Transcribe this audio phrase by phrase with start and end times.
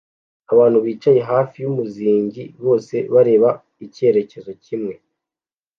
[0.53, 3.49] Abantu bicaye hafi yumuzingi bose bareba
[3.85, 4.95] icyerekezo kimwe